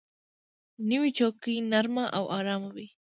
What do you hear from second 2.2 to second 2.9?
آرامه وي